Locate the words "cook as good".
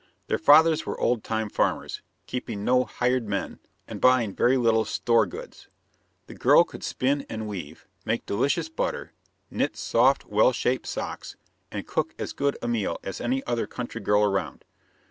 11.85-12.57